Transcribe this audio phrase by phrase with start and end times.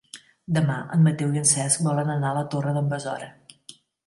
[0.55, 3.31] Demà en Mateu i en Cesc volen anar a la Torre d'en Besora.